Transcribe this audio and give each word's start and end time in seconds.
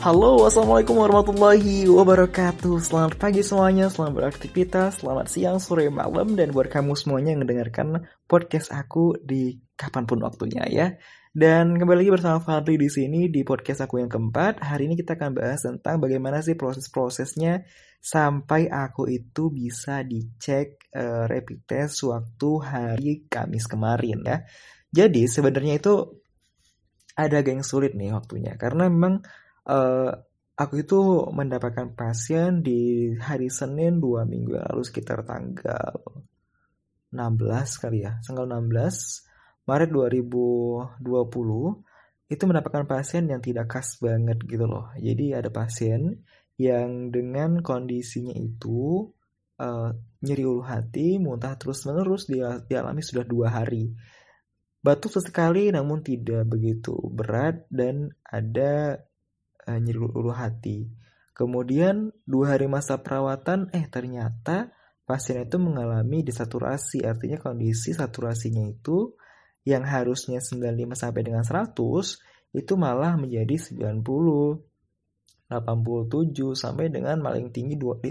Halo, 0.00 0.48
Assalamualaikum 0.48 0.96
warahmatullahi 0.96 1.84
wabarakatuh 1.84 2.80
Selamat 2.80 3.20
pagi 3.20 3.44
semuanya, 3.44 3.92
selamat 3.92 4.12
beraktivitas, 4.16 5.04
selamat 5.04 5.28
siang, 5.28 5.60
sore, 5.60 5.92
malam 5.92 6.32
Dan 6.40 6.56
buat 6.56 6.72
kamu 6.72 6.96
semuanya 6.96 7.36
yang 7.36 7.44
mendengarkan 7.44 8.08
podcast 8.24 8.72
aku 8.72 9.20
di 9.20 9.60
kapan 9.76 10.08
pun 10.08 10.24
waktunya 10.24 10.64
ya 10.72 10.96
dan 11.30 11.78
kembali 11.78 12.02
lagi 12.02 12.12
bersama 12.16 12.40
Fadli 12.40 12.80
di 12.80 12.90
sini 12.90 13.30
di 13.30 13.46
podcast 13.46 13.86
aku 13.86 14.02
yang 14.02 14.10
keempat. 14.10 14.66
Hari 14.66 14.90
ini 14.90 14.98
kita 14.98 15.14
akan 15.14 15.30
bahas 15.30 15.62
tentang 15.62 16.02
bagaimana 16.02 16.42
sih 16.42 16.58
proses-prosesnya 16.58 17.62
sampai 18.02 18.66
aku 18.66 19.06
itu 19.06 19.46
bisa 19.46 20.02
dicek 20.02 20.90
uh, 20.90 21.30
rapid 21.30 21.70
test 21.70 22.02
waktu 22.02 22.50
hari 22.66 23.12
Kamis 23.30 23.70
kemarin 23.70 24.26
ya. 24.26 24.42
Jadi 24.90 25.30
sebenarnya 25.30 25.78
itu 25.78 26.18
ada 27.14 27.38
yang 27.46 27.62
sulit 27.62 27.94
nih 27.94 28.10
waktunya 28.10 28.58
karena 28.58 28.90
memang 28.90 29.22
uh, 29.70 30.10
aku 30.58 30.82
itu 30.82 31.30
mendapatkan 31.30 31.94
pasien 31.94 32.60
di 32.60 33.14
hari 33.16 33.48
Senin 33.48 34.02
dua 34.02 34.26
minggu 34.26 34.58
lalu 34.58 34.82
sekitar 34.82 35.22
tanggal 35.22 36.02
16 37.10 37.82
kali 37.82 38.06
ya, 38.06 38.22
tanggal 38.22 38.46
16 38.46 39.66
Maret 39.66 39.90
2020 39.90 42.30
itu 42.30 42.42
mendapatkan 42.46 42.86
pasien 42.86 43.26
yang 43.26 43.42
tidak 43.42 43.66
khas 43.66 43.98
banget 43.98 44.38
gitu 44.46 44.66
loh. 44.66 44.94
Jadi 44.94 45.34
ada 45.34 45.50
pasien 45.50 46.22
yang 46.54 47.10
dengan 47.10 47.58
kondisinya 47.58 48.34
itu 48.38 49.10
uh, 49.58 49.90
nyeri 50.22 50.44
ulu 50.46 50.62
hati, 50.62 51.18
muntah 51.18 51.58
terus-menerus 51.58 52.30
dia 52.30 52.62
dialami 52.62 53.02
sudah 53.02 53.26
dua 53.26 53.50
hari. 53.50 53.90
Batuk 54.80 55.12
sesekali 55.12 55.74
namun 55.74 56.00
tidak 56.00 56.46
begitu 56.46 56.94
berat 57.10 57.66
dan 57.68 58.14
ada 58.22 59.02
uh, 59.66 59.78
nyeri 59.80 59.98
ulu 59.98 60.32
hati. 60.32 60.88
Kemudian 61.34 62.12
dua 62.28 62.56
hari 62.56 62.68
masa 62.68 63.00
perawatan, 63.00 63.72
eh 63.72 63.88
ternyata 63.88 64.72
pasien 65.08 65.40
itu 65.42 65.56
mengalami 65.56 66.20
desaturasi, 66.20 67.02
artinya 67.02 67.40
kondisi 67.40 67.96
saturasinya 67.96 68.62
itu 68.68 69.16
yang 69.64 69.84
harusnya 69.84 70.40
95 70.40 70.96
sampai 70.96 71.20
dengan 71.20 71.44
100 71.44 71.76
itu 72.56 72.72
malah 72.76 73.20
menjadi 73.20 73.56
90 73.60 74.00
87 75.50 76.54
sampai 76.54 76.94
dengan 76.94 77.18
paling 77.18 77.50
tinggi 77.50 77.74
92. 77.74 78.06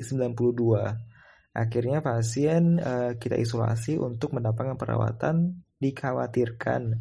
Akhirnya 1.56 2.04
pasien 2.04 2.78
uh, 2.84 3.16
kita 3.16 3.40
isolasi 3.40 3.96
untuk 3.96 4.36
mendapatkan 4.36 4.76
perawatan 4.76 5.64
dikhawatirkan 5.80 7.00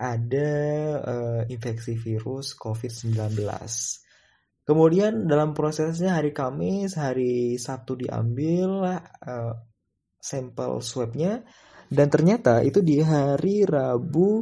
ada 0.00 0.50
uh, 1.04 1.40
infeksi 1.52 2.00
virus 2.00 2.56
COVID-19. 2.56 3.36
Kemudian 4.64 5.28
dalam 5.28 5.52
prosesnya 5.52 6.16
hari 6.16 6.32
Kamis, 6.32 6.96
hari 6.96 7.60
Sabtu 7.60 8.00
diambil 8.00 8.96
uh, 9.04 9.52
sampel 10.16 10.80
swabnya 10.80 11.44
dan 11.92 12.06
ternyata 12.08 12.64
itu 12.64 12.80
di 12.80 13.04
hari 13.04 13.68
Rabu 13.68 14.40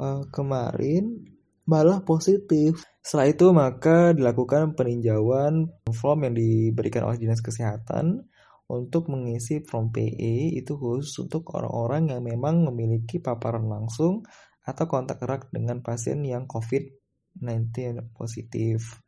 uh, 0.00 0.22
kemarin 0.32 1.28
malah 1.68 2.00
positif. 2.00 2.80
Setelah 3.02 3.26
itu 3.28 3.46
maka 3.52 4.14
dilakukan 4.16 4.78
peninjauan 4.78 5.66
form 5.92 6.30
yang 6.30 6.34
diberikan 6.38 7.04
oleh 7.10 7.18
Dinas 7.20 7.42
Kesehatan 7.42 8.22
untuk 8.66 9.10
mengisi 9.10 9.62
form 9.62 9.94
PE 9.94 10.58
itu 10.58 10.74
khusus 10.74 11.26
untuk 11.26 11.54
orang-orang 11.54 12.10
yang 12.10 12.22
memang 12.22 12.66
memiliki 12.70 13.22
paparan 13.22 13.66
langsung 13.66 14.26
atau 14.66 14.84
kontak 14.90 15.22
erat 15.22 15.46
dengan 15.54 15.78
pasien 15.80 16.26
yang 16.26 16.50
COVID-19 16.50 18.10
positif. 18.10 18.98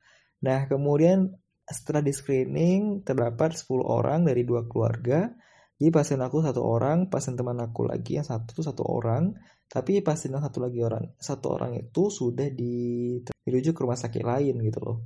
Nah, 0.47 0.71
kemudian 0.71 1.35
setelah 1.67 2.01
di 2.01 2.15
screening 2.15 3.03
terdapat 3.03 3.59
10 3.59 3.83
orang 3.83 4.25
dari 4.25 4.47
dua 4.47 4.65
keluarga 4.71 5.29
jadi 5.79 5.95
pasien 5.95 6.19
aku 6.19 6.43
satu 6.43 6.67
orang, 6.67 7.07
pasien 7.07 7.39
teman 7.39 7.55
aku 7.63 7.87
lagi 7.87 8.19
yang 8.19 8.27
satu 8.27 8.51
tuh 8.51 8.67
satu 8.67 8.83
orang, 8.83 9.31
tapi 9.71 10.03
pasien 10.03 10.35
yang 10.35 10.43
satu 10.43 10.59
lagi 10.59 10.83
orang 10.83 11.15
satu 11.23 11.55
orang 11.55 11.79
itu 11.79 12.11
sudah 12.11 12.51
di, 12.51 13.15
dirujuk 13.23 13.79
ke 13.79 13.81
rumah 13.87 13.95
sakit 13.95 14.27
lain 14.27 14.59
gitu 14.59 14.79
loh. 14.83 14.99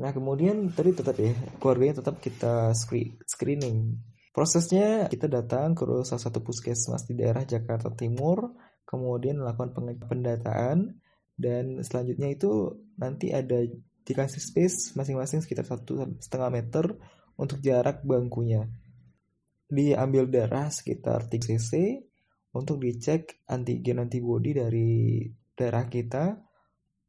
Nah 0.00 0.16
kemudian 0.16 0.72
tadi 0.72 0.96
tetap 0.96 1.20
ya 1.20 1.36
keluarganya 1.60 2.00
tetap 2.00 2.24
kita 2.24 2.72
screening. 3.28 4.00
Prosesnya 4.32 5.12
kita 5.12 5.28
datang 5.28 5.76
ke 5.76 5.84
salah 6.08 6.24
satu 6.24 6.40
puskesmas 6.40 7.04
di 7.04 7.20
daerah 7.20 7.44
Jakarta 7.44 7.92
Timur, 7.92 8.48
kemudian 8.84 9.40
melakukan 9.40 9.72
pendataan 10.06 11.00
dan 11.34 11.82
selanjutnya 11.82 12.30
itu 12.30 12.78
nanti 12.94 13.34
ada 13.34 13.64
dikasih 14.04 14.40
space 14.40 14.94
masing-masing 14.94 15.40
sekitar 15.40 15.66
satu 15.66 16.04
setengah 16.20 16.50
meter 16.52 16.94
untuk 17.34 17.58
jarak 17.64 18.04
bangkunya 18.06 18.68
diambil 19.66 20.28
darah 20.28 20.68
sekitar 20.68 21.26
3 21.26 21.34
cc 21.40 21.72
untuk 22.54 22.78
dicek 22.78 23.42
antigen 23.50 23.98
antibody 23.98 24.54
dari 24.54 25.26
darah 25.58 25.90
kita 25.90 26.38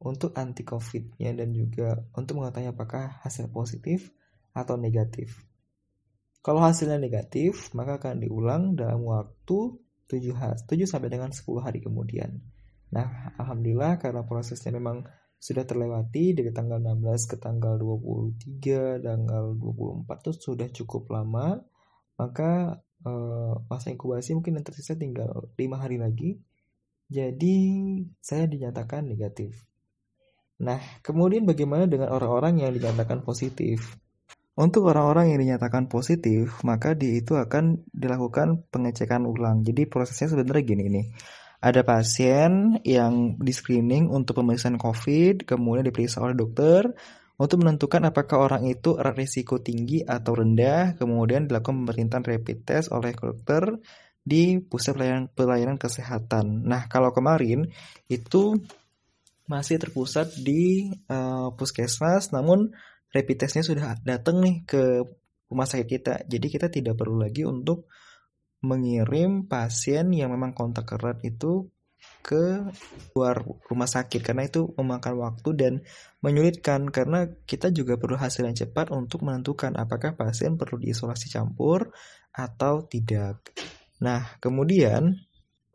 untuk 0.01 0.33
anti 0.35 0.65
covid-nya 0.65 1.31
dan 1.37 1.53
juga 1.53 2.01
untuk 2.17 2.41
mengetahui 2.41 2.73
apakah 2.73 3.21
hasil 3.21 3.49
positif 3.53 4.11
atau 4.51 4.75
negatif. 4.75 5.45
Kalau 6.45 6.61
hasilnya 6.61 7.01
negatif, 7.01 7.73
maka 7.73 7.97
akan 7.97 8.21
diulang 8.21 8.77
dalam 8.77 9.01
waktu 9.01 9.81
7, 10.05 10.33
hari, 10.37 10.57
7 10.69 10.85
sampai 10.85 11.09
dengan 11.09 11.33
10 11.33 11.43
hari 11.61 11.81
kemudian. 11.81 12.41
Nah, 12.93 13.33
alhamdulillah 13.41 13.97
karena 13.97 14.21
prosesnya 14.23 14.71
memang 14.73 15.03
sudah 15.35 15.67
terlewati 15.67 16.33
dari 16.33 16.49
tanggal 16.53 16.81
16 16.81 17.31
ke 17.31 17.35
tanggal 17.37 17.77
23, 17.77 19.03
tanggal 19.03 19.53
24 19.57 20.07
itu 20.25 20.31
sudah 20.33 20.67
cukup 20.71 21.11
lama 21.11 21.59
maka 22.15 22.79
uh, 23.03 23.53
masa 23.67 23.91
inkubasi 23.91 24.35
mungkin 24.35 24.59
yang 24.59 24.65
tersisa 24.65 24.95
tinggal 24.95 25.51
lima 25.59 25.79
hari 25.79 25.99
lagi. 25.99 26.39
Jadi 27.05 27.57
saya 28.17 28.49
dinyatakan 28.49 29.05
negatif. 29.05 29.61
Nah, 30.63 30.79
kemudian 31.03 31.45
bagaimana 31.45 31.85
dengan 31.85 32.09
orang-orang 32.09 32.65
yang 32.65 32.71
dinyatakan 32.73 33.21
positif? 33.21 33.99
Untuk 34.55 34.87
orang-orang 34.87 35.35
yang 35.35 35.39
dinyatakan 35.43 35.91
positif, 35.91 36.63
maka 36.63 36.95
di 36.95 37.19
itu 37.19 37.35
akan 37.35 37.83
dilakukan 37.91 38.63
pengecekan 38.71 39.27
ulang. 39.27 39.67
Jadi 39.67 39.83
prosesnya 39.83 40.31
sebenarnya 40.31 40.63
gini 40.63 40.83
nih. 40.87 41.07
Ada 41.59 41.83
pasien 41.83 42.79
yang 42.87 43.35
di 43.35 43.51
screening 43.51 44.07
untuk 44.07 44.39
pemeriksaan 44.39 44.79
COVID, 44.79 45.43
kemudian 45.43 45.83
diperiksa 45.83 46.23
oleh 46.23 46.39
dokter, 46.39 46.87
untuk 47.35 47.67
menentukan 47.67 47.99
apakah 48.07 48.47
orang 48.47 48.63
itu 48.71 48.95
risiko 48.95 49.59
tinggi 49.59 50.07
atau 50.07 50.39
rendah, 50.39 50.95
kemudian 50.95 51.51
dilakukan 51.51 51.83
pemerintahan 51.83 52.23
rapid 52.23 52.57
test 52.63 52.95
oleh 52.95 53.11
dokter 53.11 53.75
di 54.23 54.63
pusat 54.63 54.95
pelayanan, 54.95 55.27
pelayanan 55.35 55.75
kesehatan. 55.75 56.63
Nah, 56.63 56.87
kalau 56.87 57.11
kemarin 57.11 57.67
itu 58.07 58.55
masih 59.51 59.77
terpusat 59.77 60.31
di 60.41 60.89
uh, 61.11 61.51
puskesmas, 61.53 62.31
namun 62.31 62.71
rapid 63.15 63.47
testnya 63.47 63.63
sudah 63.63 63.95
datang 64.03 64.43
nih 64.43 64.67
ke 64.67 65.07
rumah 65.47 65.63
sakit 65.63 65.87
kita. 65.87 66.13
Jadi 66.27 66.47
kita 66.51 66.67
tidak 66.67 66.99
perlu 66.99 67.23
lagi 67.23 67.47
untuk 67.47 67.87
mengirim 68.59 69.47
pasien 69.47 70.11
yang 70.11 70.35
memang 70.35 70.51
kontak 70.51 70.91
erat 70.97 71.21
itu 71.23 71.71
ke 72.25 72.65
luar 73.13 73.45
rumah 73.69 73.89
sakit 73.89 74.21
karena 74.21 74.45
itu 74.49 74.73
memakan 74.77 75.13
waktu 75.21 75.49
dan 75.57 75.73
menyulitkan 76.21 76.89
karena 76.89 77.29
kita 77.45 77.69
juga 77.69 77.97
perlu 78.01 78.17
hasil 78.17 78.45
yang 78.45 78.57
cepat 78.57 78.89
untuk 78.93 79.25
menentukan 79.25 79.77
apakah 79.77 80.17
pasien 80.17 80.57
perlu 80.57 80.81
diisolasi 80.81 81.29
campur 81.29 81.93
atau 82.33 82.85
tidak. 82.85 83.41
Nah, 84.01 84.37
kemudian 84.41 85.17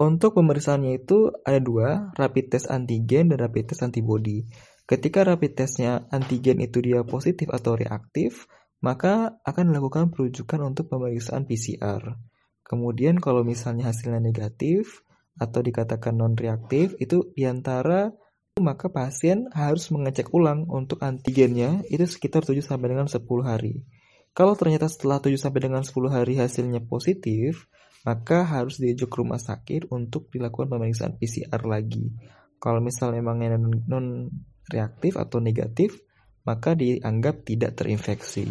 untuk 0.01 0.33
pemeriksaannya 0.37 1.03
itu 1.03 1.29
ada 1.45 1.61
dua, 1.63 2.11
rapid 2.17 2.57
test 2.57 2.67
antigen 2.73 3.31
dan 3.31 3.39
rapid 3.41 3.71
test 3.73 3.85
antibody. 3.87 4.45
Ketika 4.91 5.23
rapid 5.23 5.55
testnya 5.55 6.11
antigen 6.11 6.59
itu 6.59 6.83
dia 6.83 7.07
positif 7.07 7.47
atau 7.55 7.79
reaktif, 7.79 8.51
maka 8.83 9.39
akan 9.47 9.71
dilakukan 9.71 10.11
perujukan 10.11 10.67
untuk 10.67 10.91
pemeriksaan 10.91 11.47
PCR. 11.47 12.19
Kemudian 12.67 13.23
kalau 13.23 13.47
misalnya 13.47 13.95
hasilnya 13.95 14.19
negatif, 14.19 15.07
atau 15.41 15.61
dikatakan 15.65 16.13
non-reaktif 16.19 16.93
itu 17.01 17.33
di 17.33 17.49
antara 17.49 18.13
maka 18.61 18.93
pasien 18.93 19.49
harus 19.57 19.89
mengecek 19.89 20.29
ulang 20.37 20.69
untuk 20.69 21.01
antigennya 21.01 21.81
itu 21.89 22.05
sekitar 22.05 22.45
7 22.45 22.61
sampai 22.61 22.93
dengan 22.93 23.09
10 23.09 23.25
hari. 23.41 23.81
Kalau 24.37 24.53
ternyata 24.53 24.85
setelah 24.91 25.17
7 25.17 25.41
sampai 25.41 25.71
dengan 25.71 25.81
10 25.81 26.13
hari 26.13 26.37
hasilnya 26.37 26.85
positif, 26.85 27.71
maka 28.05 28.45
harus 28.45 28.77
dirujuk 28.77 29.09
ke 29.09 29.17
rumah 29.17 29.41
sakit 29.41 29.89
untuk 29.89 30.29
dilakukan 30.29 30.69
pemeriksaan 30.69 31.17
PCR 31.17 31.63
lagi. 31.65 32.13
Kalau 32.61 32.85
misalnya 32.85 33.25
memangnya 33.25 33.57
non 33.89 34.29
reaktif 34.71 35.19
atau 35.19 35.43
negatif, 35.43 35.99
maka 36.47 36.79
dianggap 36.79 37.43
tidak 37.43 37.77
terinfeksi. 37.77 38.49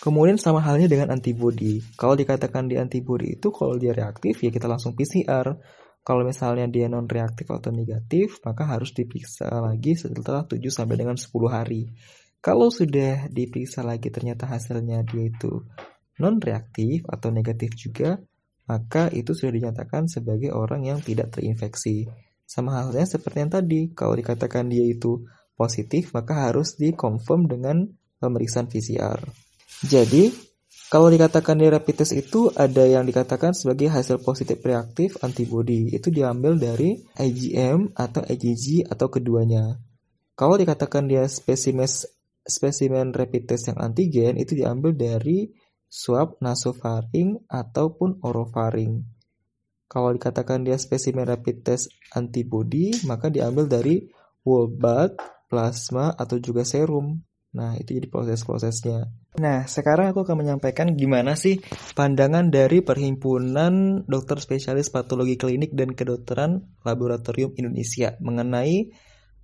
Kemudian 0.00 0.36
sama 0.36 0.60
halnya 0.60 0.86
dengan 0.86 1.16
antibody. 1.16 1.80
Kalau 1.96 2.14
dikatakan 2.14 2.68
di 2.68 2.76
antibody 2.76 3.40
itu 3.40 3.48
kalau 3.50 3.80
dia 3.80 3.96
reaktif 3.96 4.40
ya 4.44 4.52
kita 4.52 4.68
langsung 4.68 4.92
PCR. 4.92 5.56
Kalau 6.04 6.20
misalnya 6.20 6.68
dia 6.68 6.84
non 6.92 7.08
reaktif 7.08 7.48
atau 7.48 7.72
negatif, 7.72 8.36
maka 8.44 8.68
harus 8.68 8.92
diperiksa 8.92 9.48
lagi 9.48 9.96
setelah 9.96 10.44
7 10.44 10.60
sampai 10.68 11.00
dengan 11.00 11.16
10 11.16 11.32
hari. 11.48 11.88
Kalau 12.44 12.68
sudah 12.68 13.32
diperiksa 13.32 13.80
lagi 13.80 14.12
ternyata 14.12 14.44
hasilnya 14.44 15.00
dia 15.08 15.32
itu 15.32 15.64
non-reaktif 16.20 17.08
atau 17.08 17.32
negatif 17.32 17.72
juga, 17.72 18.20
maka 18.68 19.08
itu 19.08 19.32
sudah 19.32 19.52
dinyatakan 19.56 20.12
sebagai 20.12 20.52
orang 20.52 20.84
yang 20.84 21.00
tidak 21.00 21.32
terinfeksi. 21.32 22.04
Sama 22.44 22.76
halnya 22.80 23.08
seperti 23.08 23.44
yang 23.44 23.52
tadi, 23.52 23.80
kalau 23.96 24.14
dikatakan 24.14 24.68
dia 24.68 24.84
itu 24.84 25.24
positif, 25.56 26.12
maka 26.12 26.48
harus 26.48 26.76
dikonfirm 26.76 27.48
dengan 27.48 27.88
pemeriksaan 28.20 28.68
PCR. 28.68 29.18
Jadi, 29.84 30.30
kalau 30.92 31.10
dikatakan 31.10 31.58
di 31.58 31.66
rapid 31.66 32.04
test 32.04 32.14
itu 32.14 32.52
ada 32.54 32.86
yang 32.86 33.02
dikatakan 33.08 33.50
sebagai 33.50 33.90
hasil 33.90 34.22
positif 34.22 34.62
reaktif 34.62 35.18
antibody. 35.24 35.90
Itu 35.90 36.14
diambil 36.14 36.54
dari 36.54 37.02
IgM 37.18 37.96
atau 37.98 38.22
IgG 38.22 38.86
atau 38.86 39.10
keduanya. 39.10 39.80
Kalau 40.38 40.54
dikatakan 40.54 41.10
dia 41.10 41.26
spesimen 41.26 41.88
spesimen 42.44 43.10
rapid 43.10 43.42
test 43.48 43.72
yang 43.72 43.80
antigen 43.80 44.36
itu 44.36 44.54
diambil 44.54 44.92
dari 44.92 45.50
swab 45.88 46.38
nasofaring 46.38 47.42
ataupun 47.48 48.20
orofaring. 48.20 49.02
Kalau 49.94 50.10
dikatakan 50.10 50.66
dia 50.66 50.74
spesimen 50.74 51.22
rapid 51.22 51.62
test 51.62 51.94
antibody, 52.10 52.90
maka 53.06 53.30
diambil 53.30 53.70
dari 53.70 54.10
whole 54.42 54.66
blood, 54.66 55.14
plasma, 55.46 56.10
atau 56.18 56.42
juga 56.42 56.66
serum. 56.66 57.22
Nah, 57.54 57.78
itu 57.78 57.94
jadi 57.94 58.10
proses-prosesnya. 58.10 59.06
Nah, 59.38 59.70
sekarang 59.70 60.10
aku 60.10 60.26
akan 60.26 60.42
menyampaikan 60.42 60.98
gimana 60.98 61.38
sih 61.38 61.62
pandangan 61.94 62.50
dari 62.50 62.82
Perhimpunan 62.82 64.02
Dokter 64.10 64.42
Spesialis 64.42 64.90
Patologi 64.90 65.38
Klinik 65.38 65.70
dan 65.78 65.94
Kedokteran 65.94 66.82
Laboratorium 66.82 67.54
Indonesia 67.54 68.18
mengenai 68.18 68.90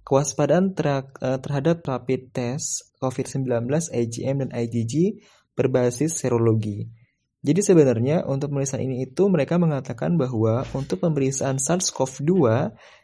kewaspadaan 0.02 0.74
eh, 0.74 1.38
terhadap 1.38 1.86
rapid 1.86 2.34
test 2.34 2.90
COVID-19, 2.98 3.46
IgM, 3.94 4.36
dan 4.42 4.50
IgG 4.50 5.22
berbasis 5.54 6.18
serologi. 6.18 6.90
Jadi 7.40 7.60
sebenarnya 7.64 8.28
untuk 8.28 8.52
pemeriksaan 8.52 8.84
ini 8.84 9.08
itu 9.08 9.24
mereka 9.32 9.56
mengatakan 9.56 10.20
bahwa 10.20 10.68
untuk 10.76 11.00
pemeriksaan 11.00 11.56
SARS-CoV-2 11.56 12.32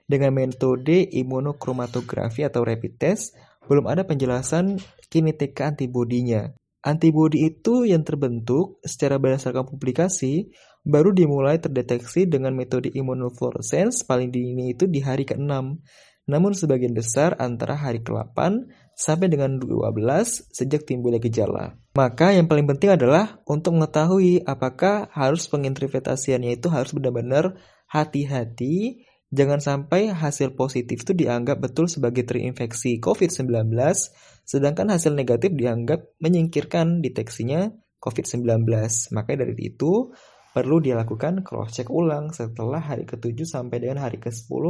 dengan 0.04 0.30
metode 0.36 1.08
imunokromatografi 1.08 2.44
atau 2.44 2.60
rapid 2.60 2.92
test 3.00 3.32
belum 3.64 3.88
ada 3.88 4.04
penjelasan 4.04 4.76
kinetika 5.08 5.72
antibodinya. 5.72 6.52
Antibodi 6.84 7.48
itu 7.48 7.88
yang 7.88 8.04
terbentuk 8.04 8.78
secara 8.84 9.16
berdasarkan 9.16 9.66
publikasi 9.66 10.52
baru 10.86 11.10
dimulai 11.10 11.58
terdeteksi 11.58 12.30
dengan 12.30 12.54
metode 12.54 12.92
immunofluorescence 12.92 14.06
paling 14.06 14.30
dini 14.30 14.76
itu 14.76 14.86
di 14.86 15.02
hari 15.02 15.26
ke-6 15.26 15.50
namun 16.26 16.52
sebagian 16.52 16.90
besar 16.94 17.38
antara 17.38 17.78
hari 17.78 18.02
ke-8 18.02 18.38
sampai 18.98 19.30
dengan 19.30 19.62
12 19.62 19.94
sejak 20.50 20.82
timbulnya 20.82 21.22
gejala. 21.22 21.78
Maka 21.96 22.36
yang 22.36 22.44
paling 22.44 22.68
penting 22.68 22.92
adalah 22.92 23.40
untuk 23.48 23.80
mengetahui 23.80 24.44
apakah 24.44 25.08
harus 25.16 25.48
penginterpretasiannya 25.48 26.60
itu 26.60 26.68
harus 26.68 26.92
benar-benar 26.92 27.56
hati-hati 27.88 29.00
Jangan 29.26 29.58
sampai 29.58 30.14
hasil 30.14 30.54
positif 30.54 31.02
itu 31.02 31.10
dianggap 31.10 31.58
betul 31.58 31.90
sebagai 31.90 32.22
terinfeksi 32.22 33.02
COVID-19, 33.02 33.74
sedangkan 34.46 34.86
hasil 34.94 35.18
negatif 35.18 35.50
dianggap 35.50 36.14
menyingkirkan 36.22 37.02
deteksinya 37.02 37.74
COVID-19. 37.98 38.62
Maka 39.10 39.30
dari 39.34 39.54
itu, 39.58 40.14
perlu 40.54 40.78
dilakukan 40.78 41.42
cross 41.42 41.74
check 41.74 41.90
ulang 41.90 42.30
setelah 42.30 42.78
hari 42.78 43.02
ke-7 43.02 43.44
sampai 43.44 43.82
dengan 43.82 44.06
hari 44.06 44.22
ke-10 44.22 44.64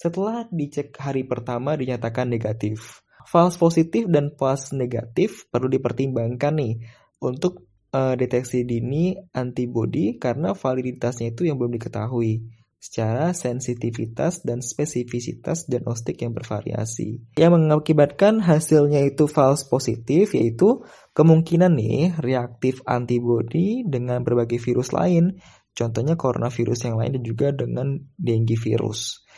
setelah 0.00 0.48
dicek 0.48 0.96
hari 0.96 1.28
pertama 1.28 1.76
dinyatakan 1.76 2.24
negatif. 2.24 3.04
False 3.26 3.56
positif 3.60 4.06
dan 4.08 4.32
false 4.36 4.72
negatif 4.76 5.48
perlu 5.50 5.68
dipertimbangkan 5.68 6.54
nih 6.56 6.74
untuk 7.20 7.68
uh, 7.92 8.14
deteksi 8.16 8.64
dini 8.64 9.14
antibody 9.34 10.16
karena 10.16 10.54
validitasnya 10.54 11.34
itu 11.34 11.46
yang 11.46 11.58
belum 11.58 11.76
diketahui 11.76 12.60
secara 12.80 13.36
sensitivitas 13.36 14.40
dan 14.40 14.64
spesifisitas 14.64 15.68
diagnostik 15.68 16.24
yang 16.24 16.32
bervariasi. 16.32 17.36
Yang 17.36 17.52
mengakibatkan 17.60 18.40
hasilnya 18.40 19.04
itu 19.04 19.28
false 19.28 19.68
positif 19.68 20.32
yaitu 20.32 20.80
kemungkinan 21.12 21.76
nih 21.76 22.16
reaktif 22.16 22.80
antibody 22.88 23.84
dengan 23.84 24.24
berbagai 24.24 24.56
virus 24.56 24.96
lain, 24.96 25.36
contohnya 25.76 26.16
coronavirus 26.16 26.88
yang 26.88 26.96
lain 26.96 27.20
dan 27.20 27.24
juga 27.28 27.52
dengan 27.52 28.00
dengue 28.16 28.56
virus. 28.56 29.28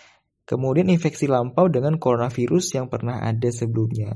Kemudian 0.42 0.90
infeksi 0.90 1.30
lampau 1.30 1.70
dengan 1.70 1.96
coronavirus 1.96 2.82
yang 2.82 2.86
pernah 2.90 3.22
ada 3.22 3.48
sebelumnya. 3.48 4.14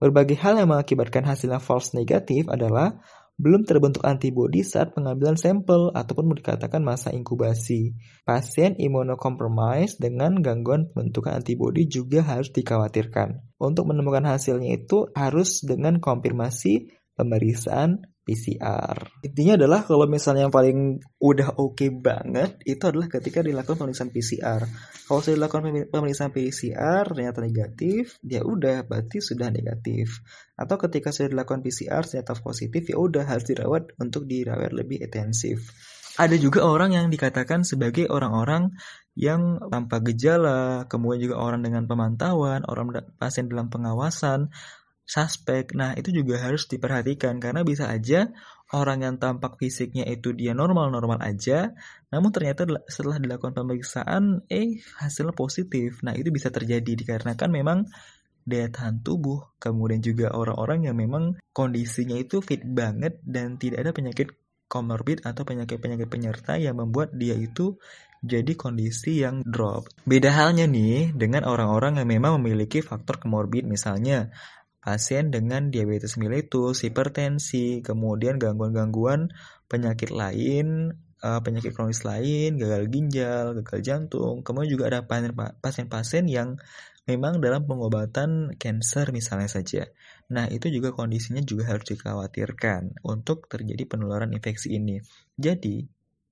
Berbagai 0.00 0.40
hal 0.40 0.56
yang 0.56 0.72
mengakibatkan 0.72 1.28
hasilnya 1.28 1.60
false 1.60 1.92
negatif 1.92 2.48
adalah 2.48 3.00
belum 3.40 3.64
terbentuk 3.64 4.04
antibodi 4.04 4.60
saat 4.60 4.92
pengambilan 4.92 5.40
sampel 5.40 5.88
ataupun 5.96 6.36
dikatakan 6.36 6.84
masa 6.84 7.08
inkubasi. 7.08 7.96
Pasien 8.28 8.76
imunocompromised 8.76 9.96
dengan 9.96 10.44
gangguan 10.44 10.92
pembentukan 10.92 11.40
antibodi 11.40 11.88
juga 11.88 12.20
harus 12.20 12.52
dikhawatirkan. 12.52 13.40
Untuk 13.56 13.88
menemukan 13.88 14.28
hasilnya 14.28 14.84
itu 14.84 15.08
harus 15.16 15.64
dengan 15.64 16.04
konfirmasi 16.04 16.92
pemeriksaan 17.16 18.04
PCR. 18.30 19.26
Intinya 19.26 19.58
adalah 19.58 19.82
kalau 19.82 20.06
misalnya 20.06 20.46
yang 20.46 20.54
paling 20.54 21.02
udah 21.18 21.58
oke 21.58 21.74
okay 21.74 21.90
banget 21.90 22.62
itu 22.62 22.78
adalah 22.86 23.10
ketika 23.10 23.42
dilakukan 23.42 23.82
pemeriksaan 23.82 24.14
PCR. 24.14 24.62
Kalau 25.10 25.18
sudah 25.18 25.36
dilakukan 25.42 25.90
pemeriksaan 25.90 26.30
PCR 26.30 27.02
ternyata 27.10 27.42
negatif, 27.42 28.22
ya 28.22 28.46
udah 28.46 28.86
berarti 28.86 29.18
sudah 29.18 29.50
negatif. 29.50 30.22
Atau 30.54 30.78
ketika 30.78 31.10
sudah 31.10 31.34
dilakukan 31.34 31.66
PCR 31.66 32.06
ternyata 32.06 32.38
positif, 32.38 32.86
ya 32.86 32.94
udah 33.02 33.26
harus 33.26 33.50
dirawat 33.50 33.98
untuk 33.98 34.30
dirawat 34.30 34.70
lebih 34.70 35.02
intensif. 35.02 35.74
Ada 36.20 36.36
juga 36.36 36.68
orang 36.68 36.94
yang 36.94 37.06
dikatakan 37.08 37.64
sebagai 37.64 38.06
orang-orang 38.06 38.76
yang 39.18 39.56
tanpa 39.72 40.04
gejala, 40.04 40.84
kemudian 40.86 41.30
juga 41.30 41.36
orang 41.40 41.64
dengan 41.64 41.88
pemantauan, 41.88 42.62
orang 42.68 42.92
pasien 43.16 43.48
dalam 43.48 43.72
pengawasan, 43.72 44.52
suspek. 45.10 45.74
Nah, 45.74 45.98
itu 45.98 46.14
juga 46.14 46.38
harus 46.38 46.70
diperhatikan 46.70 47.42
karena 47.42 47.66
bisa 47.66 47.90
aja 47.90 48.30
orang 48.70 49.02
yang 49.02 49.14
tampak 49.18 49.58
fisiknya 49.58 50.06
itu 50.06 50.30
dia 50.30 50.54
normal-normal 50.54 51.18
aja, 51.18 51.74
namun 52.14 52.30
ternyata 52.30 52.62
setelah 52.86 53.18
dilakukan 53.18 53.50
pemeriksaan, 53.50 54.46
eh 54.46 54.78
hasilnya 55.02 55.34
positif. 55.34 55.98
Nah, 56.06 56.14
itu 56.14 56.30
bisa 56.30 56.54
terjadi 56.54 56.94
dikarenakan 56.94 57.50
memang 57.50 57.78
daya 58.46 58.70
tahan 58.70 59.02
tubuh, 59.02 59.58
kemudian 59.58 59.98
juga 59.98 60.30
orang-orang 60.30 60.86
yang 60.86 60.96
memang 60.96 61.42
kondisinya 61.50 62.14
itu 62.14 62.38
fit 62.38 62.62
banget 62.62 63.18
dan 63.26 63.58
tidak 63.58 63.82
ada 63.82 63.90
penyakit 63.90 64.28
komorbid 64.70 65.26
atau 65.26 65.42
penyakit-penyakit 65.42 66.06
penyerta 66.06 66.54
yang 66.54 66.78
membuat 66.78 67.10
dia 67.10 67.34
itu 67.34 67.74
jadi 68.22 68.52
kondisi 68.54 69.26
yang 69.26 69.42
drop. 69.42 69.90
Beda 70.06 70.30
halnya 70.30 70.70
nih 70.70 71.10
dengan 71.16 71.48
orang-orang 71.48 71.98
yang 71.98 72.08
memang 72.08 72.38
memiliki 72.38 72.84
faktor 72.84 73.18
komorbid 73.18 73.66
misalnya 73.66 74.30
pasien 74.80 75.28
dengan 75.28 75.68
diabetes 75.68 76.16
mellitus, 76.16 76.82
hipertensi, 76.82 77.84
kemudian 77.84 78.40
gangguan-gangguan 78.40 79.28
penyakit 79.68 80.08
lain, 80.08 80.96
uh, 81.20 81.40
penyakit 81.44 81.76
kronis 81.76 82.02
lain, 82.02 82.56
gagal 82.56 82.88
ginjal, 82.88 83.52
gagal 83.60 83.80
jantung. 83.84 84.40
Kemudian 84.40 84.70
juga 84.72 84.84
ada 84.88 85.00
pasien-pasien 85.60 86.26
yang 86.26 86.56
memang 87.04 87.38
dalam 87.44 87.68
pengobatan 87.68 88.56
cancer 88.56 89.12
misalnya 89.12 89.48
saja. 89.52 89.88
Nah, 90.32 90.48
itu 90.48 90.72
juga 90.72 90.96
kondisinya 90.96 91.44
juga 91.44 91.68
harus 91.68 91.84
dikhawatirkan 91.90 93.04
untuk 93.04 93.50
terjadi 93.52 93.84
penularan 93.84 94.32
infeksi 94.32 94.80
ini. 94.80 95.02
Jadi, 95.36 95.84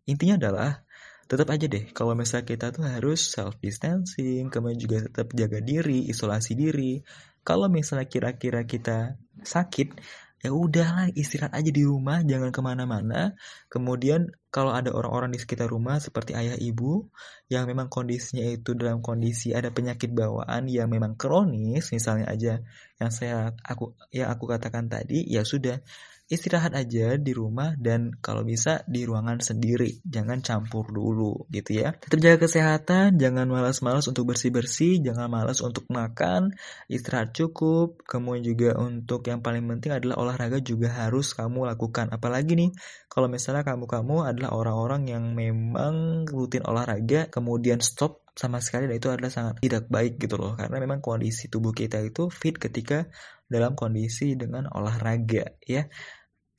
intinya 0.08 0.40
adalah 0.40 0.88
tetap 1.28 1.52
aja 1.52 1.68
deh 1.68 1.92
kalau 1.92 2.16
misalnya 2.16 2.48
kita 2.48 2.72
tuh 2.72 2.88
harus 2.88 3.20
self 3.20 3.60
distancing 3.60 4.48
kemudian 4.48 4.80
juga 4.80 4.96
tetap 5.04 5.28
jaga 5.36 5.60
diri 5.60 6.08
isolasi 6.08 6.56
diri 6.56 7.04
kalau 7.48 7.72
misalnya 7.72 8.04
kira-kira 8.04 8.68
kita 8.68 9.16
sakit, 9.40 9.96
ya 10.44 10.52
udahlah 10.52 11.08
istirahat 11.16 11.56
aja 11.56 11.70
di 11.72 11.80
rumah, 11.80 12.20
jangan 12.20 12.52
ke 12.52 12.60
mana-mana. 12.60 13.32
Kemudian 13.72 14.28
kalau 14.52 14.76
ada 14.76 14.92
orang-orang 14.92 15.32
di 15.32 15.40
sekitar 15.40 15.72
rumah 15.72 15.96
seperti 15.96 16.36
ayah 16.36 16.60
ibu 16.60 17.08
yang 17.48 17.64
memang 17.64 17.88
kondisinya 17.88 18.44
itu 18.44 18.76
dalam 18.76 19.00
kondisi 19.00 19.56
ada 19.56 19.72
penyakit 19.72 20.12
bawaan 20.12 20.68
yang 20.68 20.92
memang 20.92 21.16
kronis, 21.16 21.88
misalnya 21.88 22.28
aja 22.28 22.60
yang 23.00 23.10
saya 23.10 23.56
aku 23.64 23.96
yang 24.12 24.28
aku 24.28 24.44
katakan 24.44 24.92
tadi, 24.92 25.24
ya 25.24 25.40
sudah 25.40 25.80
istirahat 26.28 26.76
aja 26.76 27.16
di 27.16 27.32
rumah 27.32 27.72
dan 27.80 28.12
kalau 28.20 28.44
bisa 28.44 28.84
di 28.84 29.08
ruangan 29.08 29.40
sendiri. 29.40 30.04
Jangan 30.04 30.44
campur 30.44 30.92
dulu 30.92 31.48
gitu 31.48 31.80
ya. 31.80 31.96
Tetap 31.96 32.20
jaga 32.20 32.38
kesehatan 32.44 33.16
jangan 33.16 33.48
malas-malas 33.48 34.04
untuk 34.12 34.28
bersih-bersih 34.32 35.00
jangan 35.00 35.32
malas 35.32 35.64
untuk 35.64 35.88
makan. 35.88 36.52
Istirahat 36.92 37.32
cukup. 37.32 38.04
Kemudian 38.04 38.44
juga 38.44 38.70
untuk 38.76 39.24
yang 39.24 39.40
paling 39.40 39.64
penting 39.64 39.96
adalah 39.96 40.20
olahraga 40.20 40.60
juga 40.60 40.92
harus 40.92 41.32
kamu 41.32 41.64
lakukan. 41.64 42.12
Apalagi 42.12 42.54
nih 42.54 42.70
kalau 43.08 43.26
misalnya 43.26 43.64
kamu-kamu 43.64 44.28
adalah 44.28 44.52
orang-orang 44.52 45.08
yang 45.08 45.24
memang 45.32 46.28
rutin 46.28 46.62
olahraga 46.68 47.32
kemudian 47.32 47.80
stop 47.80 48.28
sama 48.38 48.62
sekali 48.62 48.86
dan 48.86 49.02
itu 49.02 49.10
adalah 49.10 49.34
sangat 49.34 49.58
tidak 49.58 49.90
baik 49.90 50.20
gitu 50.22 50.38
loh. 50.38 50.54
Karena 50.54 50.78
memang 50.78 51.02
kondisi 51.02 51.50
tubuh 51.50 51.74
kita 51.74 51.98
itu 52.04 52.30
fit 52.30 52.54
ketika 52.54 53.10
dalam 53.48 53.72
kondisi 53.74 54.36
dengan 54.36 54.68
olahraga 54.70 55.58
ya 55.64 55.88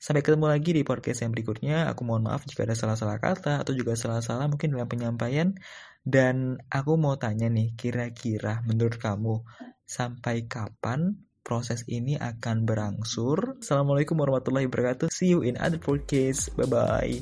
Sampai 0.00 0.24
ketemu 0.24 0.48
lagi 0.48 0.72
di 0.72 0.80
podcast 0.80 1.20
yang 1.20 1.36
berikutnya. 1.36 1.92
Aku 1.92 2.08
mohon 2.08 2.24
maaf 2.24 2.48
jika 2.48 2.64
ada 2.64 2.72
salah-salah 2.72 3.20
kata 3.20 3.60
atau 3.60 3.76
juga 3.76 3.92
salah-salah 3.92 4.48
mungkin 4.48 4.72
dalam 4.72 4.88
penyampaian. 4.88 5.52
Dan 6.00 6.56
aku 6.72 6.96
mau 6.96 7.20
tanya 7.20 7.52
nih, 7.52 7.76
kira-kira 7.76 8.64
menurut 8.64 8.96
kamu 8.96 9.44
sampai 9.84 10.48
kapan 10.48 11.20
proses 11.44 11.84
ini 11.84 12.16
akan 12.16 12.64
berangsur? 12.64 13.60
Assalamualaikum 13.60 14.16
warahmatullahi 14.16 14.72
wabarakatuh. 14.72 15.12
See 15.12 15.36
you 15.36 15.44
in 15.44 15.60
other 15.60 15.76
podcast. 15.76 16.48
Bye-bye. 16.56 17.20